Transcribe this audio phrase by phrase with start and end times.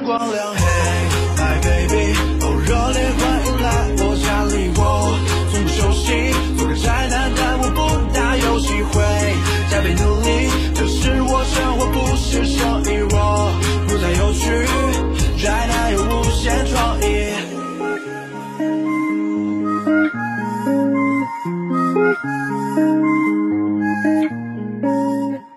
[0.00, 3.66] 光亮，Hey my baby，哦热烈欢迎来
[3.98, 4.80] 我家里，我
[5.52, 7.78] 从不休息，做个宅男，但我不
[8.12, 9.02] 打游戏，会
[9.70, 13.52] 加倍努力，这是我生活，不是生意，我
[13.86, 14.42] 不再有趣，
[15.42, 17.04] 宅男有无限创意。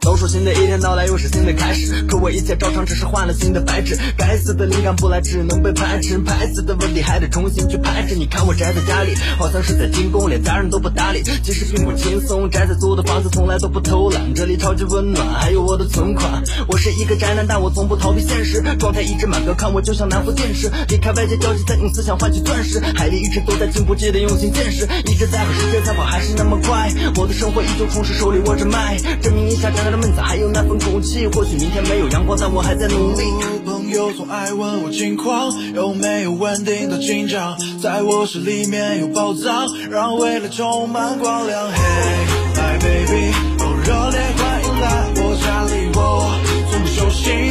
[0.00, 3.98] 都说新的一天到来又是新的开始，我一切照常，只是换了新的白纸。
[4.16, 6.18] 该死的灵感不来，只能被排斥。
[6.20, 8.14] 拍死的问题还得重新去排斥。
[8.14, 11.22] 你看我宅在家里，好像是在进攻，连家人都不搭理。
[11.42, 16.42] 其实并不轻松，宅在租的房子从来都不偷懒，这里超级温暖，还有我的存款。
[16.66, 22.80] 我是一个宅男，但我从不逃避现实，状态一直满格，看我就像南副剑士，离开外界交际，再用思想换取钻石。
[22.80, 26.90] 海里一直都在进步，记得用心见识，一直在和世界赛跑，还是那么快。
[27.16, 31.28] 我的生活依旧充实，手里握着麦，证明一下宅男的闷子，还有那份骨气。
[31.34, 33.24] 或许明天没有阳光，但我还在努力。
[33.66, 37.56] 朋友总爱问我近况，有没有稳定的进展？
[37.82, 41.68] 在我心里面有宝藏，让未来充满光亮。
[41.72, 46.30] Hey my baby，哦热烈欢迎来我家里，我
[46.70, 47.50] 从不休息，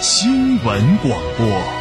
[0.00, 1.75] 新闻广播。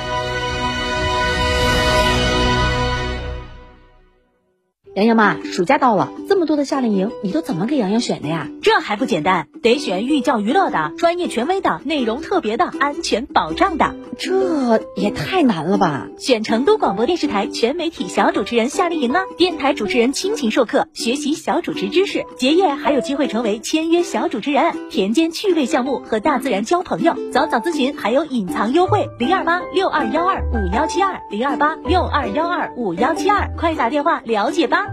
[4.96, 8.48] 洋洋妈，暑假到了，这么多的夏令营，你都怎么给洋洋选的呀？
[8.62, 13.94] 这还不简单，得选寓教于乐的、专业权威的、内容特别的、安全保障的。
[14.18, 16.08] 这也太难了吧！
[16.18, 27.14] 选成都广播电视台全媒体小主持人夏令营呢，电台主持人亲情授课，学习小主持知识，结业还有机会成为签约小主持人，田间趣味项目和大自然交朋友。
[27.34, 34.85] 早早咨询还有隐藏优惠，零二八六二幺二五幺七二零二八六二幺二五幺七二，快打电话了解吧。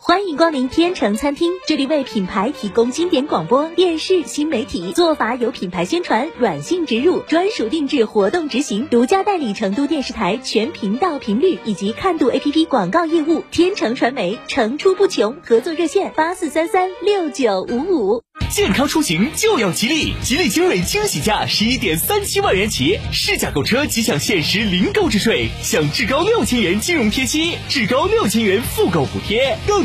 [0.00, 13.42] 欢迎光临天成餐厅，这里为品牌提供经典广播电视新媒体做法有品牌宣传、软性植入、专属定制活动执行，独家代理成都电视台全频道频率以及看度 APP 广告业务。
[13.50, 18.22] 天成传媒层出不穷，合作热线八四三三六九五五。
[18.50, 29.84] 健康出行就要吉利，吉利精锐惊喜价十一点三七万元起，试驾购车即享限时零购置税，享至高六千元金融贴息，至高六千元复购补贴，更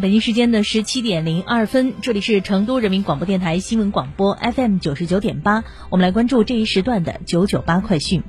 [0.00, 8.22] 北京时间的十七点零二分，这里是成都人民广播电台新闻广播 FM 九十九点八，我们来关注这一时段的九九八快讯。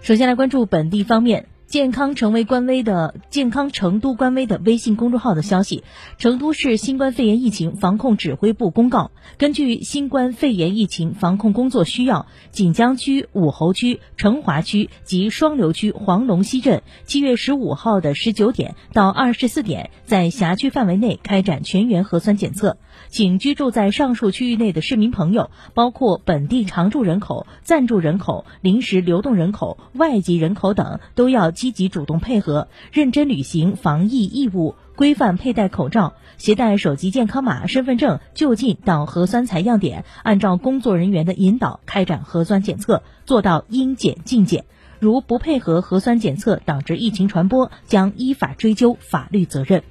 [0.00, 1.46] 首先来关注本地方面。
[1.66, 5.82] 健康成为官微的健康成都官微的微信公众号的消息，
[6.16, 22.78] 成都市新冠肺炎疫情防控指挥部公告，根据新冠肺炎疫情防控工作需要，锦江区、武侯区、成华区及双流区黄龙溪镇七月十五号的十九点到二十四点，在辖区范围内开展全员核酸检测。
[23.08, 44.66] 请居住在上述区域内的市民朋友，包括本地常住人口、暂住人口、临时流动人口、外籍人口等，都要积极主动配合，认真履行防疫义务，规范佩戴口罩，携带手机健康码、身份证就近到核酸采样点，按照工作人员的引导开展核酸检测，做到应检尽检。
[45.00, 49.82] 如不配合核酸检测导致疫情传播，将依法追究法律责任。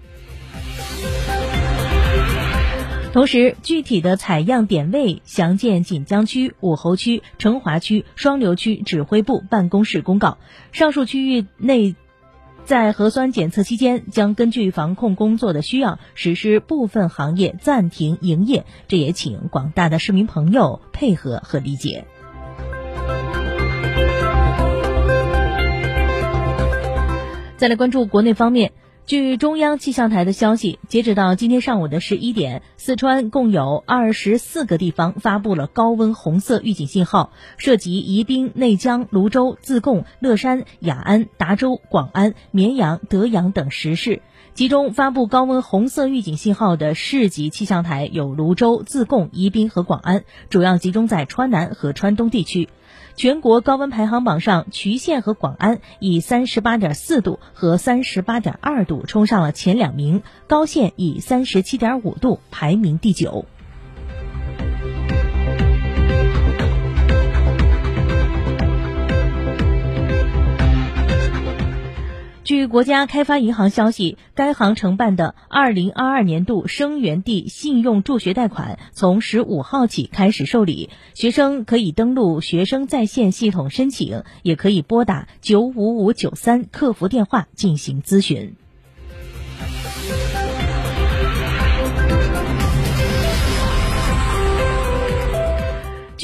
[3.16, 10.38] 同时，具体的采样点位详见锦江区、武侯区、成华区、双流区指挥部办公室公告。
[10.74, 11.96] 上述区域内，
[12.66, 18.66] 在核酸检测期间，将根据防控工作的需要，实施部分行业暂停营业。
[18.90, 22.04] 这也请广大的市民朋友配合和理解。
[27.56, 28.74] 再来关注国内方面。
[29.06, 44.24] 据中央气象台的消息，截止到今天上午的十一点，四川共有二十四个地方发布了高温红色预警信号，涉及宜宾、内江、泸州、自贡、乐山、雅安、达州、广安、绵阳、德阳等十市。
[44.56, 52.70] 其中发布高温红色预警信号的市级气象台有泸州、自贡、宜宾和广安，主要集中在川南和川东地区。
[53.16, 63.46] 全国高温排行榜上，渠县和广安以三十八点四度和三十八点二度冲上了前两名，高县以三十七点五度排名第九。
[72.46, 88.54] 据国家开发银行消息，该行承办的2022年度生源地信用助学贷款从15号起开始受理，学生可以登录学生在线系统申请，也可以拨打95593客服电话进行咨询。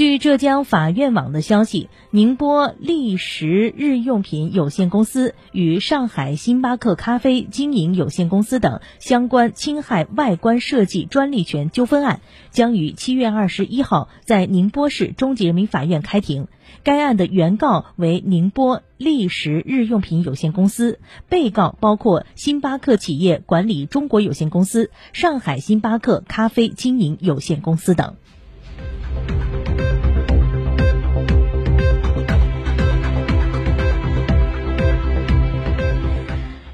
[0.01, 16.47] 据浙江法院网的消息，宁波利时日用品有限公司与上海星巴克咖啡经营有限公司等相关侵害外观设计专利权纠纷案，将于七月二十一号在宁波市中级人民法院开庭。
[16.83, 20.97] 该案的原告为宁波利时日用品有限公司，
[21.29, 28.15] 被告包括星巴克企业管理中国有限公司、上海星巴克咖啡经营有限公司等。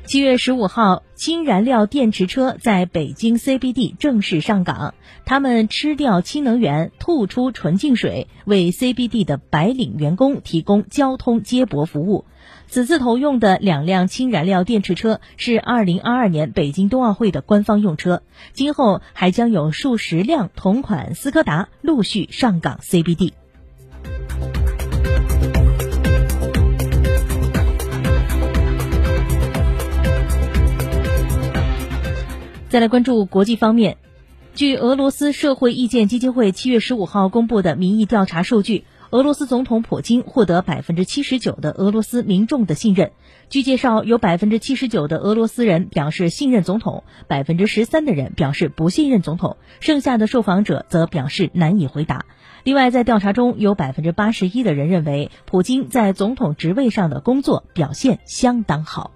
[0.08, 4.94] 七月十五号，氢燃料电池车在北京 CBD 正式上岗。
[5.26, 12.24] 他们吃掉氢能源，吐出纯净水，为 CBD 的白领员工提供交通接驳服务。
[12.68, 18.24] 此次投用的两辆氢燃料电池车是二零二二年北京冬奥会的官方用车。
[18.54, 23.34] 今后还将有数十辆同款斯柯达陆续上岗 CBD。
[32.70, 33.96] 再来关注国际方面，
[34.54, 43.14] 据俄罗斯社会意见基金会七月十五号公布的民意调查数据，俄罗斯总统普京获得百分之七十九的俄罗斯民众的信任。
[43.50, 52.26] 据介绍，有百分之七十九的俄罗斯人表示信任总统，百分之十三的人表示不信任总统，剩下的受访者则表示难以回答。
[52.66, 59.12] 另外，在调查中有百分之八十一的人认为普京在总统职位上的工作表现相当好。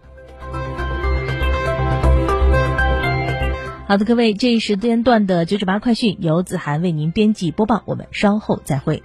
[3.91, 9.03] 好的，各位，这一时间段的九九八快讯由子涵为您编辑播报，我们稍后再会。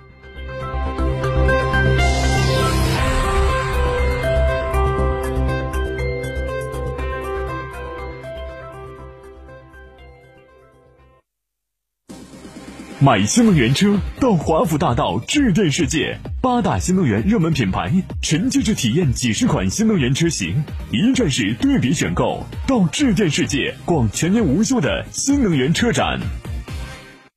[12.99, 26.19] 买新能源车到华府大道致电世界，八大新能源热门品牌，沉浸式体验几十款新能源车型，一站式对比选购，到致电世界逛全年无休的新能源车展。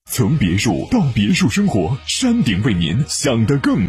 [0.05, 3.85] 从别墅到别墅生活，山顶为您想得更。